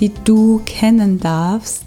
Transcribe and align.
die 0.00 0.12
du 0.24 0.60
kennen 0.66 1.20
darfst, 1.20 1.84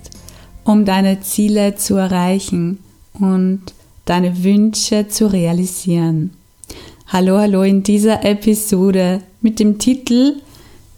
um 0.63 0.85
deine 0.85 1.21
Ziele 1.21 1.75
zu 1.75 1.95
erreichen 1.95 2.79
und 3.13 3.61
deine 4.05 4.43
Wünsche 4.43 5.07
zu 5.07 5.31
realisieren. 5.31 6.31
Hallo, 7.07 7.38
hallo 7.38 7.63
in 7.63 7.84
dieser 7.84 8.23
Episode 8.25 9.21
mit 9.41 9.59
dem 9.59 9.79
Titel 9.79 10.41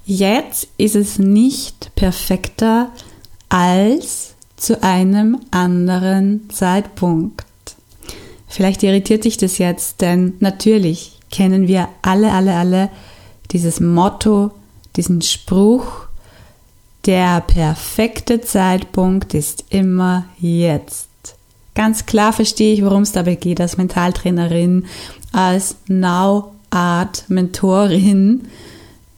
Jetzt 0.05 0.69
ist 0.77 0.95
es 0.95 1.19
nicht 1.19 1.91
perfekter 1.95 2.91
als 3.47 4.33
zu 4.57 4.81
einem 4.81 5.37
anderen 5.51 6.49
Zeitpunkt. 6.49 7.45
Vielleicht 8.47 8.81
irritiert 8.81 9.25
dich 9.25 9.37
das 9.37 9.59
jetzt, 9.59 10.01
denn 10.01 10.33
natürlich 10.39 11.19
kennen 11.29 11.67
wir 11.67 11.89
alle, 12.01 12.31
alle, 12.31 12.55
alle 12.55 12.89
dieses 13.51 13.79
Motto, 13.79 14.51
diesen 14.95 15.21
Spruch, 15.21 16.08
der 17.09 17.41
perfekte 17.41 18.39
Zeitpunkt 18.39 19.33
ist 19.33 19.65
immer 19.71 20.25
jetzt. 20.37 21.09
Ganz 21.73 22.05
klar 22.05 22.33
verstehe 22.33 22.71
ich, 22.71 22.85
worum 22.85 23.01
es 23.01 23.13
dabei 23.13 23.33
geht 23.33 23.59
als 23.59 23.77
Mentaltrainerin, 23.77 24.85
als 25.31 25.77
Now 25.87 26.53
Art 26.69 27.23
Mentorin. 27.27 28.47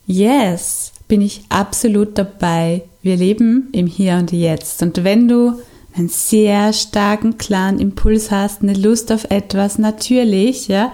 Yes, 0.07 0.93
bin 1.09 1.19
ich 1.19 1.43
absolut 1.49 2.17
dabei. 2.17 2.83
Wir 3.01 3.17
leben 3.17 3.67
im 3.73 3.88
Hier 3.88 4.13
und 4.16 4.31
Jetzt. 4.31 4.81
Und 4.81 5.03
wenn 5.03 5.27
du 5.27 5.59
einen 5.94 6.07
sehr 6.07 6.71
starken, 6.71 7.38
klaren 7.38 7.77
Impuls 7.77 8.31
hast, 8.31 8.61
eine 8.61 8.73
Lust 8.73 9.11
auf 9.11 9.25
etwas, 9.29 9.77
natürlich, 9.77 10.69
ja, 10.69 10.94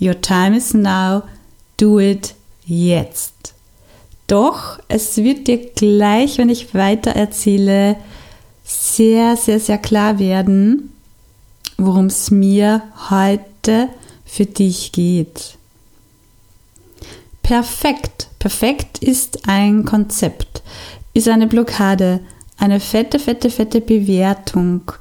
your 0.00 0.20
time 0.20 0.56
is 0.56 0.74
now, 0.74 1.22
do 1.76 2.00
it 2.00 2.34
jetzt. 2.66 3.53
Doch 4.26 4.78
es 4.88 5.18
wird 5.18 5.48
dir 5.48 5.58
gleich, 5.58 6.38
wenn 6.38 6.48
ich 6.48 6.74
weiter 6.74 7.12
erzähle, 7.12 7.96
sehr, 8.64 9.36
sehr, 9.36 9.60
sehr 9.60 9.78
klar 9.78 10.18
werden, 10.18 10.92
worum 11.76 12.06
es 12.06 12.30
mir 12.30 12.82
heute 13.10 13.88
für 14.24 14.46
dich 14.46 14.92
geht. 14.92 15.56
Perfekt. 17.42 18.28
Perfekt 18.38 18.98
ist 18.98 19.48
ein 19.48 19.84
Konzept, 19.84 20.62
ist 21.14 21.28
eine 21.28 21.46
Blockade, 21.46 22.20
eine 22.58 22.78
fette, 22.78 23.18
fette, 23.18 23.48
fette 23.50 23.80
Bewertung, 23.80 24.92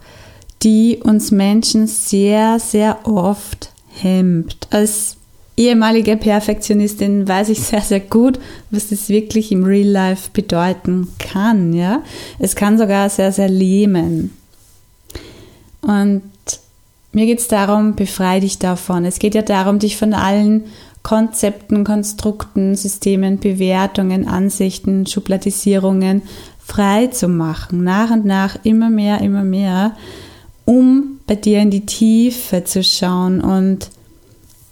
die 0.62 1.00
uns 1.04 1.32
Menschen 1.32 1.88
sehr, 1.88 2.60
sehr 2.60 3.06
oft 3.06 3.72
hemmt. 3.88 4.68
Als 4.70 5.18
ehemalige 5.58 6.18
Perfektionistin 6.18 7.28
weiß 7.28 7.50
ich 7.50 7.60
sehr, 7.62 7.82
sehr 7.82 8.00
gut, 8.00 8.40
was 8.72 8.90
das 8.90 9.10
wirklich 9.10 9.52
im 9.52 9.64
Real 9.64 9.88
Life 9.88 10.30
bedeuten 10.34 11.08
kann. 11.20 11.74
Ja? 11.74 12.02
Es 12.40 12.56
kann 12.56 12.78
sogar 12.78 13.10
sehr, 13.10 13.32
sehr 13.32 13.50
lähmen. 13.50 14.36
Und 15.82 16.24
mir 17.12 17.26
geht 17.26 17.40
es 17.40 17.48
darum, 17.48 17.96
befreie 17.96 18.42
dich 18.42 18.58
davon. 18.58 19.06
Es 19.06 19.20
geht 19.20 19.36
ja 19.36 19.44
darum, 19.44 19.80
dich 19.80 19.98
von 19.98 20.14
allen 20.14 20.64
Konzepten, 21.04 21.84
Konstrukten, 21.84 22.76
Systemen, 22.76 23.40
Bewertungen, 23.40 24.28
Ansichten, 24.28 25.06
Schubladisierungen 25.06 26.24
frei 26.66 27.08
zu 27.08 27.28
machen. 27.28 27.84
Nach 27.84 28.10
und 28.10 28.26
nach 28.26 28.58
immer 28.64 28.90
mehr, 28.90 29.20
immer 29.22 29.44
mehr, 29.44 29.96
um 30.66 31.20
bei 31.28 31.36
dir 31.36 31.60
in 31.60 31.70
die 31.70 31.86
Tiefe 31.86 32.64
zu 32.64 32.84
schauen 32.84 33.42
und 33.42 33.90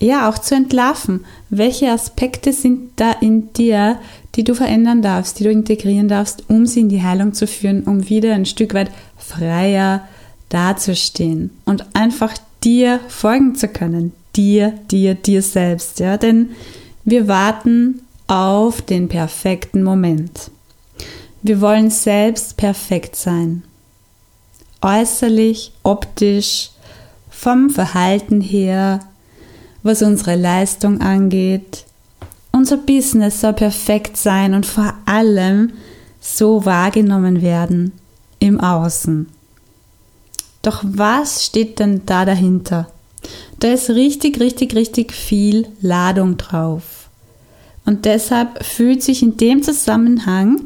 ja 0.02 0.30
auch 0.30 0.38
zu 0.38 0.56
entlarven. 0.56 1.26
Welche 1.50 1.92
Aspekte 1.92 2.54
sind 2.54 2.92
da 2.98 3.12
in 3.12 3.54
dir, 3.54 4.00
die 4.36 4.44
du 4.44 4.56
verändern 4.56 5.02
darfst, 5.02 5.40
die 5.40 5.44
du 5.44 5.52
integrieren 5.52 6.08
darfst, 6.08 6.46
um 6.50 6.66
sie 6.66 6.82
in 6.82 6.90
die 6.90 7.04
Heilung 7.04 7.34
zu 7.34 7.48
führen, 7.48 7.84
um 7.84 8.10
wieder 8.10 8.34
ein 8.34 8.46
Stück 8.46 8.74
weit 8.74 8.92
freier 9.18 10.08
dazustehen 10.50 11.52
und 11.66 11.86
einfach 11.96 12.34
dir 12.64 13.00
folgen 13.08 13.56
zu 13.56 13.68
können, 13.68 14.14
dir, 14.36 14.74
dir, 14.92 15.16
dir 15.16 15.42
selbst, 15.42 16.00
ja, 16.00 16.18
denn 16.18 16.50
wir 17.04 17.28
warten 17.28 18.02
auf 18.28 18.82
den 18.82 19.08
perfekten 19.08 19.84
Moment. 19.84 20.52
Wir 21.42 21.60
wollen 21.60 21.90
selbst 21.90 22.58
perfekt 22.58 23.16
sein. 23.16 23.64
Äußerlich, 24.82 25.72
optisch, 25.84 26.72
vom 27.30 27.72
Verhalten 27.72 28.40
her, 28.40 29.00
was 29.84 30.02
unsere 30.02 30.36
Leistung 30.36 31.02
angeht. 31.02 31.86
Unser 32.52 32.78
Business 32.78 33.42
soll 33.42 33.54
perfekt 33.54 34.18
sein 34.18 34.54
und 34.54 34.66
vor 34.66 34.94
allem 35.06 35.74
so 36.20 36.66
wahrgenommen 36.66 37.42
werden 37.42 37.94
im 38.40 38.60
Außen. 38.60 39.28
Doch 40.62 40.84
was 40.84 41.46
steht 41.46 41.80
denn 41.80 42.02
da 42.06 42.26
dahinter? 42.26 42.92
Da 43.60 43.70
ist 43.70 43.90
richtig, 43.90 44.40
richtig, 44.40 44.76
richtig 44.76 45.14
viel 45.14 45.68
Ladung 45.82 46.38
drauf. 46.38 47.10
Und 47.86 48.06
deshalb 48.06 48.64
fühlt 48.64 49.02
sich 49.02 49.24
in 49.24 49.38
dem 49.38 49.64
Zusammenhang 49.64 50.62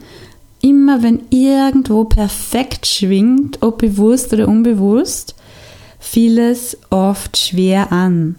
immer, 0.61 1.03
wenn 1.03 1.21
irgendwo 1.29 2.05
perfekt 2.05 2.87
schwingt, 2.87 3.61
ob 3.61 3.77
bewusst 3.77 4.33
oder 4.33 4.47
unbewusst, 4.47 5.35
vieles 5.99 6.77
oft 6.89 7.37
schwer 7.37 7.91
an. 7.91 8.35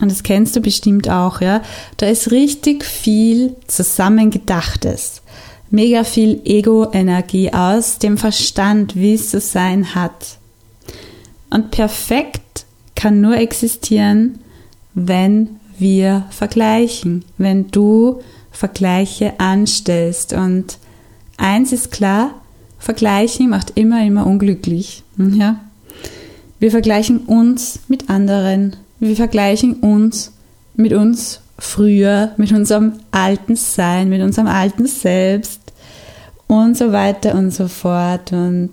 Und 0.00 0.10
das 0.10 0.22
kennst 0.22 0.54
du 0.54 0.60
bestimmt 0.60 1.08
auch, 1.08 1.40
ja. 1.40 1.62
Da 1.96 2.06
ist 2.06 2.30
richtig 2.30 2.84
viel 2.84 3.56
zusammengedachtes. 3.66 5.22
Mega 5.70 6.04
viel 6.04 6.40
Ego-Energie 6.44 7.52
aus 7.52 7.98
dem 7.98 8.16
Verstand, 8.16 8.96
wie 8.96 9.14
es 9.14 9.30
zu 9.30 9.40
sein 9.40 9.94
hat. 9.94 10.38
Und 11.50 11.70
perfekt 11.70 12.64
kann 12.94 13.20
nur 13.20 13.36
existieren, 13.36 14.38
wenn 14.94 15.58
wir 15.78 16.26
vergleichen, 16.30 17.24
wenn 17.36 17.70
du 17.70 18.20
Vergleiche 18.50 19.38
anstellst. 19.38 20.32
Und 20.32 20.78
eins 21.36 21.72
ist 21.72 21.92
klar, 21.92 22.34
Vergleichen 22.78 23.50
macht 23.50 23.72
immer, 23.74 24.04
immer 24.04 24.26
unglücklich. 24.26 25.02
Ja? 25.16 25.60
Wir 26.58 26.70
vergleichen 26.70 27.18
uns 27.20 27.80
mit 27.88 28.10
anderen, 28.10 28.76
wir 28.98 29.16
vergleichen 29.16 29.74
uns 29.74 30.32
mit 30.74 30.92
uns 30.92 31.40
früher, 31.58 32.32
mit 32.36 32.52
unserem 32.52 32.94
alten 33.10 33.56
Sein, 33.56 34.08
mit 34.08 34.22
unserem 34.22 34.48
alten 34.48 34.86
Selbst 34.86 35.60
und 36.46 36.76
so 36.76 36.92
weiter 36.92 37.34
und 37.34 37.52
so 37.52 37.68
fort. 37.68 38.32
Und 38.32 38.72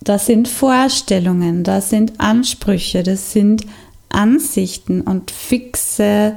das 0.00 0.26
sind 0.26 0.48
Vorstellungen, 0.48 1.64
das 1.64 1.90
sind 1.90 2.18
Ansprüche, 2.18 3.02
das 3.02 3.32
sind 3.32 3.66
Ansichten 4.08 5.02
und 5.02 5.30
fixe 5.30 6.34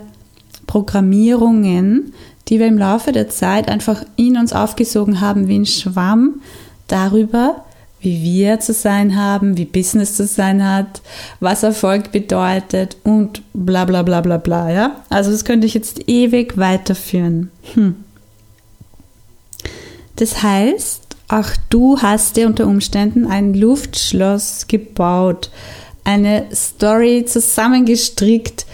Programmierungen, 0.67 2.13
die 2.47 2.59
wir 2.59 2.67
im 2.67 2.77
Laufe 2.77 3.13
der 3.13 3.29
Zeit 3.29 3.69
einfach 3.69 4.03
in 4.17 4.37
uns 4.37 4.51
aufgesogen 4.51 5.21
haben 5.21 5.47
wie 5.47 5.59
ein 5.59 5.65
Schwamm 5.65 6.41
darüber, 6.87 7.63
wie 8.01 8.23
wir 8.23 8.59
zu 8.59 8.73
sein 8.73 9.15
haben, 9.15 9.57
wie 9.57 9.65
Business 9.65 10.15
zu 10.15 10.25
sein 10.25 10.67
hat, 10.67 11.01
was 11.39 11.63
Erfolg 11.63 12.11
bedeutet 12.11 12.97
und 13.03 13.43
bla 13.53 13.85
bla 13.85 14.01
bla 14.01 14.21
bla 14.21 14.37
bla, 14.37 14.71
ja? 14.71 15.03
Also 15.09 15.31
das 15.31 15.45
könnte 15.45 15.67
ich 15.67 15.75
jetzt 15.75 16.09
ewig 16.09 16.57
weiterführen. 16.57 17.51
Hm. 17.73 17.95
Das 20.15 20.41
heißt, 20.41 21.15
auch 21.27 21.49
du 21.69 22.01
hast 22.01 22.35
dir 22.35 22.47
unter 22.47 22.67
Umständen 22.67 23.25
ein 23.25 23.53
Luftschloss 23.53 24.65
gebaut, 24.67 25.51
eine 26.03 26.47
Story 26.53 27.25
zusammengestrickt, 27.25 28.65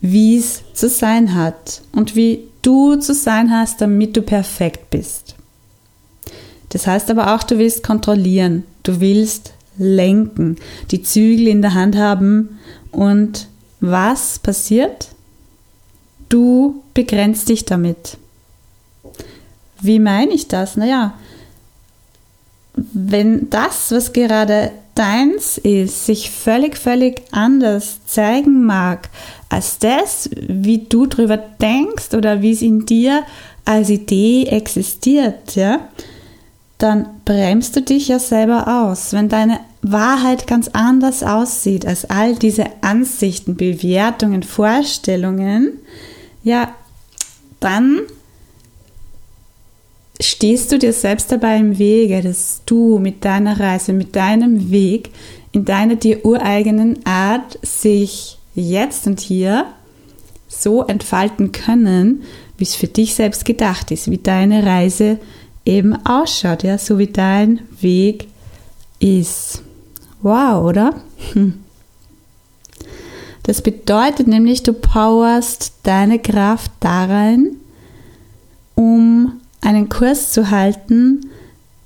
wie 0.00 0.36
es 0.36 0.62
zu 0.74 0.88
sein 0.88 1.34
hat 1.34 1.80
und 1.92 2.14
wie 2.14 2.44
du 2.60 2.96
zu 2.96 3.14
sein 3.14 3.50
hast, 3.50 3.80
damit 3.80 4.16
du 4.16 4.22
perfekt 4.22 4.90
bist. 4.90 5.34
Das 6.68 6.86
heißt 6.86 7.10
aber 7.10 7.34
auch, 7.34 7.42
du 7.42 7.58
willst 7.58 7.82
kontrollieren, 7.82 8.64
Du 8.84 9.00
willst 9.00 9.52
lenken, 9.76 10.56
die 10.92 11.02
Zügel 11.02 11.48
in 11.48 11.62
der 11.62 11.74
Hand 11.74 11.96
haben 11.96 12.60
und 12.92 13.48
was 13.80 14.38
passiert? 14.38 15.08
Du 16.28 16.82
begrenzt 16.94 17.48
dich 17.48 17.64
damit. 17.64 18.18
Wie 19.80 19.98
meine 19.98 20.32
ich 20.32 20.48
das? 20.48 20.76
Naja, 20.76 21.14
wenn 22.76 23.50
das, 23.50 23.90
was 23.90 24.12
gerade 24.12 24.70
deins 24.94 25.58
ist, 25.58 26.06
sich 26.06 26.30
völlig, 26.30 26.78
völlig 26.78 27.22
anders 27.32 28.04
zeigen 28.06 28.64
mag 28.64 29.08
als 29.48 29.78
das, 29.78 30.30
wie 30.34 30.78
du 30.78 31.06
drüber 31.06 31.36
denkst 31.36 32.14
oder 32.14 32.42
wie 32.42 32.52
es 32.52 32.62
in 32.62 32.86
dir 32.86 33.22
als 33.64 33.90
Idee 33.90 34.44
existiert, 34.46 35.56
ja, 35.56 35.88
dann 36.84 37.06
bremst 37.24 37.74
du 37.76 37.80
dich 37.80 38.08
ja 38.08 38.18
selber 38.18 38.68
aus. 38.68 39.14
Wenn 39.14 39.30
deine 39.30 39.58
Wahrheit 39.80 40.46
ganz 40.46 40.68
anders 40.68 41.22
aussieht 41.22 41.86
als 41.86 42.04
all 42.10 42.34
diese 42.34 42.66
Ansichten, 42.82 43.56
Bewertungen, 43.56 44.42
Vorstellungen, 44.42 45.78
ja, 46.42 46.74
dann 47.58 48.00
stehst 50.20 50.72
du 50.72 50.78
dir 50.78 50.92
selbst 50.92 51.32
dabei 51.32 51.56
im 51.56 51.78
Wege, 51.78 52.20
dass 52.20 52.60
du 52.66 52.98
mit 52.98 53.24
deiner 53.24 53.58
Reise, 53.58 53.94
mit 53.94 54.14
deinem 54.14 54.70
Weg, 54.70 55.08
in 55.52 55.64
deiner 55.64 55.96
dir 55.96 56.22
ureigenen 56.26 56.98
Art 57.06 57.58
sich 57.62 58.36
jetzt 58.54 59.06
und 59.06 59.20
hier 59.20 59.64
so 60.48 60.84
entfalten 60.84 61.50
können, 61.50 62.24
wie 62.58 62.64
es 62.64 62.74
für 62.74 62.88
dich 62.88 63.14
selbst 63.14 63.46
gedacht 63.46 63.90
ist, 63.90 64.10
wie 64.10 64.18
deine 64.18 64.66
Reise 64.66 65.18
eben 65.64 65.94
ausschaut, 66.06 66.62
ja, 66.62 66.78
so 66.78 66.98
wie 66.98 67.06
dein 67.06 67.60
Weg 67.80 68.28
ist. 68.98 69.62
Wow, 70.22 70.64
oder? 70.64 70.94
Hm. 71.32 71.54
Das 73.44 73.60
bedeutet 73.60 74.26
nämlich, 74.26 74.62
du 74.62 74.72
powerst 74.72 75.74
deine 75.82 76.18
Kraft 76.18 76.70
darein, 76.80 77.56
um 78.74 79.40
einen 79.60 79.88
Kurs 79.88 80.32
zu 80.32 80.50
halten, 80.50 81.30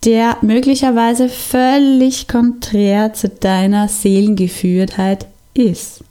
der 0.05 0.37
möglicherweise 0.43 1.29
völlig 1.29 2.29
konträr 2.29 3.13
zu 3.13 3.29
deiner 3.29 3.89
Seelengeführtheit 3.89 5.27
ist. 5.55 6.05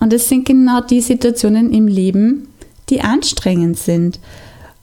Und 0.00 0.12
es 0.12 0.28
sind 0.28 0.46
genau 0.46 0.80
die 0.80 1.00
Situationen 1.00 1.72
im 1.72 1.86
Leben, 1.86 2.48
die 2.88 3.02
anstrengend 3.02 3.78
sind, 3.78 4.18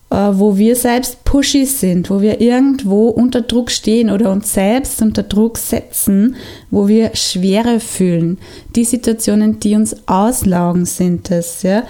wo 0.09 0.57
wir 0.57 0.75
selbst 0.75 1.25
pushy 1.25 1.65
sind, 1.65 2.09
wo 2.09 2.21
wir 2.21 2.39
irgendwo 2.39 3.09
unter 3.09 3.41
Druck 3.41 3.71
stehen 3.71 4.09
oder 4.09 4.31
uns 4.31 4.53
selbst 4.53 5.01
unter 5.01 5.23
Druck 5.23 5.57
setzen, 5.57 6.35
wo 6.71 6.87
wir 6.87 7.15
Schwere 7.15 7.79
fühlen. 7.79 8.37
Die 8.75 8.85
Situationen, 8.85 9.59
die 9.59 9.75
uns 9.75 10.07
auslaugen, 10.07 10.85
sind 10.85 11.29
es. 11.29 11.63
Ja? 11.63 11.83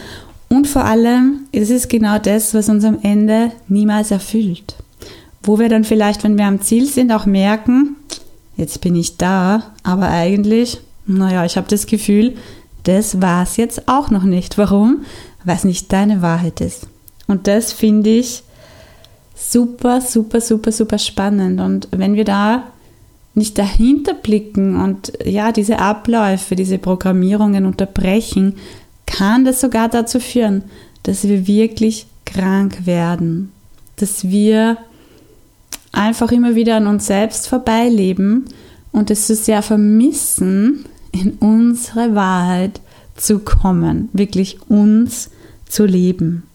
Und 0.50 0.68
vor 0.68 0.86
allem 0.86 1.42
ist 1.52 1.70
es 1.70 1.88
genau 1.88 2.18
das, 2.18 2.54
was 2.54 2.70
uns 2.70 2.84
am 2.86 3.00
Ende 3.04 3.52
niemals 3.68 4.10
erfüllt. 4.10 4.76
Wo 5.44 5.60
wir 5.60 5.70
dann 5.70 5.84
vielleicht, 5.84 6.24
wenn 6.24 6.38
wir 6.38 6.46
am 6.46 6.62
Ziel 6.62 6.88
sind, 6.88 7.12
auch 7.12 7.28
merken, 7.28 7.98
jetzt 8.56 8.82
bin 8.82 8.96
ich 8.96 9.18
da, 9.18 9.74
aber 9.84 10.10
eigentlich, 10.10 10.80
naja, 11.06 11.46
ich 11.46 11.56
habe 11.56 11.68
das 11.70 11.86
Gefühl, 11.86 12.36
das 12.84 13.22
war 13.22 13.44
es 13.44 13.58
jetzt 13.58 13.88
auch 13.88 14.10
noch 14.10 14.24
nicht. 14.24 14.58
Warum? 14.58 15.04
Weil 15.44 15.58
es 15.58 15.64
nicht 15.64 15.94
deine 15.94 16.22
Wahrheit 16.24 16.62
ist. 16.62 16.88
Und 17.28 17.48
das 17.48 17.74
finde 17.74 18.10
ich 18.10 18.44
super, 19.36 20.02
super, 20.02 20.42
super, 20.42 20.72
super 20.72 20.98
spannend. 20.98 21.60
Und 21.60 21.90
wenn 21.92 22.16
wir 22.16 22.26
da 22.26 22.64
nicht 23.36 23.58
dahinter 23.58 24.16
blicken 24.16 24.82
und 24.82 25.14
ja, 25.24 25.52
diese 25.52 25.80
Abläufe, 25.80 26.56
diese 26.56 26.80
Programmierungen 26.80 27.66
unterbrechen, 27.66 28.56
kann 29.06 29.46
das 29.46 29.62
sogar 29.62 29.90
dazu 29.90 30.20
führen, 30.20 30.64
dass 31.04 31.28
wir 31.28 31.46
wirklich 31.46 32.08
krank 32.26 32.86
werden, 32.86 33.52
dass 33.98 34.30
wir 34.30 34.78
einfach 35.92 36.32
immer 36.32 36.56
wieder 36.56 36.78
an 36.78 36.88
uns 36.88 37.08
selbst 37.08 37.48
vorbeileben 37.48 38.46
und 38.92 39.12
es 39.12 39.28
so 39.28 39.36
sehr 39.36 39.62
vermissen, 39.62 40.86
in 41.12 41.34
unsere 41.40 42.16
Wahrheit 42.16 42.82
zu 43.16 43.40
kommen, 43.40 44.10
wirklich 44.14 44.60
uns 44.70 45.30
zu 45.68 45.86
leben. 45.86 46.47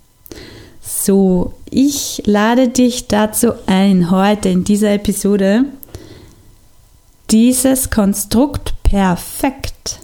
So, 0.84 1.54
ich 1.70 2.22
lade 2.26 2.68
dich 2.68 3.06
dazu 3.06 3.52
ein, 3.66 4.10
heute 4.10 4.48
in 4.48 4.64
dieser 4.64 4.92
Episode 4.92 5.64
dieses 7.30 7.88
Konstrukt 7.88 8.74
perfekt, 8.82 10.00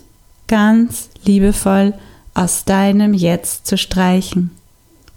ganz 0.47 1.11
liebevoll 1.25 1.95
aus 2.33 2.65
deinem 2.65 3.13
Jetzt 3.13 3.67
zu 3.67 3.77
streichen. 3.77 4.53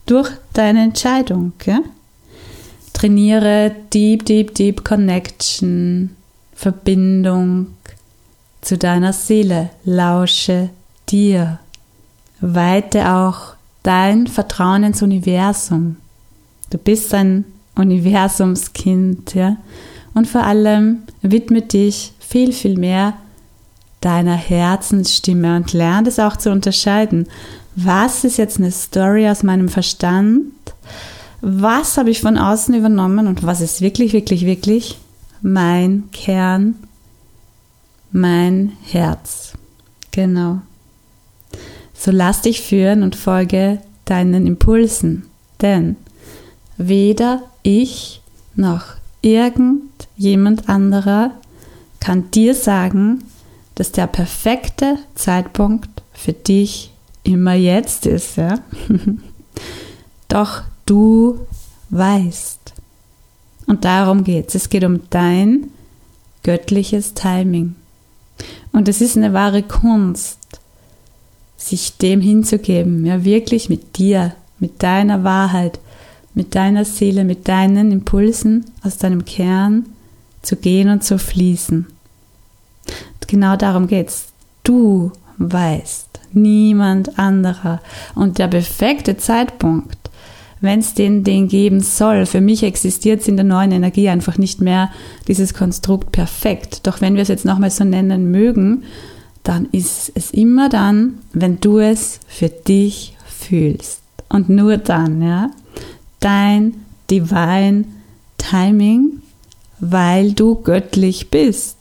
Durch 0.08 0.32
deine 0.54 0.84
Entscheidung. 0.84 1.54
Ja? 1.66 1.80
Trainiere 2.94 3.74
Deep, 3.94 4.26
Deep, 4.26 4.56
Deep 4.56 4.84
Connection, 4.84 6.16
Verbindung 6.56 7.68
zu 8.62 8.78
deiner 8.80 9.14
Seele. 9.14 9.70
Lausche 9.86 10.70
dir. 11.08 11.60
Weite 12.42 13.10
auch 13.10 13.54
dein 13.84 14.28
Vertrauen 14.28 14.84
ins 14.84 15.02
Universum. 15.02 15.98
Du 16.70 16.78
bist 16.78 17.14
ein 17.14 17.46
Universumskind, 17.76 19.34
ja. 19.34 19.58
Und 20.14 20.28
vor 20.28 20.44
allem 20.44 21.04
widme 21.22 21.62
dich 21.62 22.14
viel, 22.20 22.52
viel 22.52 22.78
mehr 22.78 23.14
deiner 24.02 24.36
Herzensstimme 24.36 25.56
und 25.56 25.74
lerne 25.74 26.10
es 26.10 26.20
auch 26.20 26.36
zu 26.36 26.52
unterscheiden. 26.52 27.28
Was 27.76 28.24
ist 28.24 28.38
jetzt 28.38 28.58
eine 28.58 28.72
Story 28.72 29.30
aus 29.30 29.44
meinem 29.44 29.70
Verstand? 29.70 30.52
Was 31.42 31.98
habe 31.98 32.10
ich 32.10 32.22
von 32.22 32.38
außen 32.38 32.74
übernommen 32.76 33.28
und 33.28 33.44
was 33.44 33.62
ist 33.62 33.82
wirklich, 33.82 34.14
wirklich, 34.14 34.46
wirklich 34.46 34.98
mein 35.42 36.10
Kern, 36.12 36.76
mein 38.12 38.74
Herz? 38.84 39.54
Genau. 40.12 40.62
So 42.04 42.10
lass 42.10 42.42
dich 42.42 42.62
führen 42.62 43.04
und 43.04 43.16
folge 43.16 43.80
deinen 44.06 44.48
Impulsen, 44.48 45.28
denn 45.62 45.98
weder 46.76 47.44
ich 47.62 48.24
noch 48.56 48.86
irgendjemand 49.22 50.68
anderer 50.68 51.30
kann 52.00 52.32
dir 52.32 52.56
sagen, 52.56 53.24
dass 53.76 53.92
der 53.92 54.08
perfekte 54.08 54.98
Zeitpunkt 55.14 56.02
für 56.12 56.34
dich 56.34 56.92
immer 57.22 57.54
jetzt 57.54 58.08
ist. 58.08 58.36
Ja? 58.38 58.56
Doch 60.28 60.64
du 60.88 61.46
weißt. 61.92 62.74
Und 63.68 63.86
darum 63.86 64.24
geht 64.24 64.48
es. 64.48 64.56
Es 64.56 64.70
geht 64.70 64.86
um 64.86 65.02
dein 65.12 65.70
göttliches 66.42 67.14
Timing. 67.14 67.76
Und 68.72 68.88
es 68.88 69.02
ist 69.02 69.18
eine 69.18 69.34
wahre 69.34 69.62
Kunst, 69.62 70.40
sich 71.70 71.98
dem 71.98 72.22
hinzugeben, 72.22 73.06
ja 73.06 73.24
wirklich 73.24 73.70
mit 73.70 73.98
dir, 73.98 74.34
mit 74.60 74.84
deiner 74.84 75.24
Wahrheit, 75.24 75.80
mit 76.34 76.56
deiner 76.56 76.86
Seele, 76.86 77.24
mit 77.24 77.48
deinen 77.48 77.92
Impulsen 77.92 78.66
aus 78.84 78.98
deinem 78.98 79.26
Kern 79.26 79.86
zu 80.42 80.56
gehen 80.56 80.90
und 80.90 81.04
zu 81.04 81.20
fließen 81.20 81.88
genau 83.32 83.56
darum 83.56 83.88
geht's. 83.88 84.28
Du 84.64 85.12
weißt, 85.38 86.20
niemand 86.34 87.18
anderer. 87.18 87.82
Und 88.14 88.38
der 88.38 88.48
perfekte 88.48 89.18
Zeitpunkt, 89.18 89.98
wenn 90.60 90.80
es 90.80 90.94
den, 90.94 91.24
den 91.24 91.48
geben 91.48 91.80
soll, 91.80 92.28
für 92.28 92.42
mich 92.42 92.62
existiert 92.62 93.22
es 93.22 93.28
in 93.28 93.38
der 93.38 93.46
neuen 93.46 93.72
Energie 93.72 94.10
einfach 94.10 94.38
nicht 94.38 94.62
mehr 94.62 94.92
dieses 95.28 95.56
Konstrukt 95.56 96.12
perfekt. 96.12 96.86
Doch 96.86 97.02
wenn 97.02 97.16
wir 97.16 97.24
es 97.24 97.30
jetzt 97.30 97.46
nochmal 97.46 97.72
so 97.72 97.84
nennen 97.84 98.30
mögen, 98.30 98.84
dann 99.44 99.66
ist 99.72 100.12
es 100.16 100.32
immer 100.32 100.70
dann, 100.70 101.20
wenn 101.34 101.60
du 101.60 101.80
es 101.80 102.20
für 102.28 102.50
dich 102.50 103.16
fühlst. 103.26 104.02
Und 104.30 104.50
nur 104.50 104.78
dann, 104.78 105.22
ja. 105.22 105.52
Dein 106.20 106.86
Divine 107.10 107.86
Timing, 108.38 109.22
weil 109.80 110.34
du 110.34 110.56
göttlich 110.56 111.30
bist. 111.30 111.78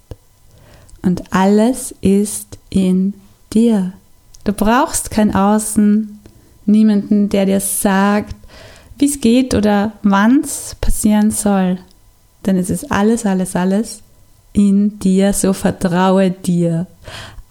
Und 1.02 1.32
alles 1.32 1.94
ist 2.00 2.58
in 2.70 3.14
dir. 3.52 3.92
Du 4.44 4.52
brauchst 4.52 5.10
kein 5.10 5.34
Außen, 5.34 6.18
niemanden, 6.66 7.28
der 7.28 7.46
dir 7.46 7.60
sagt, 7.60 8.34
wie 8.98 9.06
es 9.06 9.20
geht 9.20 9.54
oder 9.54 9.92
wann 10.02 10.40
es 10.42 10.76
passieren 10.80 11.30
soll. 11.30 11.78
Denn 12.46 12.56
es 12.56 12.70
ist 12.70 12.90
alles, 12.90 13.26
alles, 13.26 13.56
alles 13.56 14.02
in 14.52 14.98
dir, 14.98 15.32
so 15.32 15.52
vertraue 15.52 16.30
dir. 16.30 16.86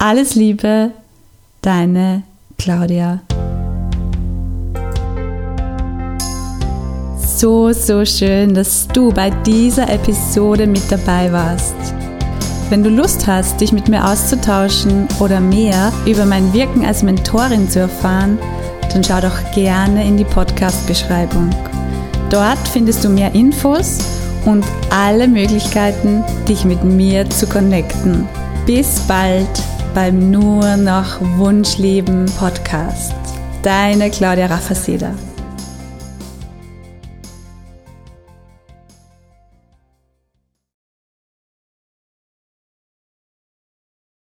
Alles 0.02 0.34
Liebe, 0.34 0.92
deine 1.60 2.22
Claudia. 2.56 3.20
So, 7.18 7.74
so 7.74 8.06
schön, 8.06 8.54
dass 8.54 8.88
du 8.88 9.12
bei 9.12 9.28
dieser 9.28 9.90
Episode 9.90 10.66
mit 10.66 10.90
dabei 10.90 11.30
warst. 11.30 11.74
Wenn 12.70 12.82
du 12.82 12.88
Lust 12.88 13.26
hast, 13.26 13.60
dich 13.60 13.72
mit 13.72 13.88
mir 13.88 14.02
auszutauschen 14.02 15.06
oder 15.18 15.38
mehr 15.38 15.92
über 16.06 16.24
mein 16.24 16.50
Wirken 16.54 16.86
als 16.86 17.02
Mentorin 17.02 17.68
zu 17.68 17.80
erfahren, 17.80 18.38
dann 18.94 19.04
schau 19.04 19.20
doch 19.20 19.52
gerne 19.54 20.02
in 20.06 20.16
die 20.16 20.24
Podcast-Beschreibung. 20.24 21.50
Dort 22.30 22.66
findest 22.72 23.04
du 23.04 23.10
mehr 23.10 23.34
Infos 23.34 23.98
und 24.46 24.64
alle 24.88 25.28
Möglichkeiten, 25.28 26.24
dich 26.48 26.64
mit 26.64 26.82
mir 26.84 27.28
zu 27.28 27.46
connecten. 27.46 28.26
Bis 28.64 28.98
bald 29.00 29.46
beim 29.94 30.30
Nur 30.30 30.76
noch 30.76 31.20
Wunschleben 31.20 32.26
Podcast. 32.38 33.14
Deine 33.62 34.10
Claudia 34.10 34.46
Raffaseda. 34.46 35.14